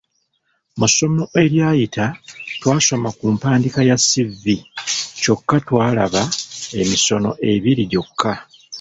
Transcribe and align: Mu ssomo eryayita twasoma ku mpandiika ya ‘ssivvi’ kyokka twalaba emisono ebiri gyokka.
Mu 0.77 0.87
ssomo 0.91 1.23
eryayita 1.41 2.05
twasoma 2.59 3.09
ku 3.17 3.25
mpandiika 3.35 3.79
ya 3.89 3.97
‘ssivvi’ 4.01 4.55
kyokka 5.21 5.55
twalaba 5.65 6.23
emisono 6.81 7.31
ebiri 7.51 7.83
gyokka. 7.91 8.33